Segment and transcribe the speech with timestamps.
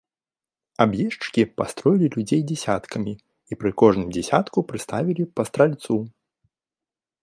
[0.85, 5.93] Аб'ездчыкі пастроілі людзей дзясяткамі і пры кожным дзясятку прыставілі па стральцу.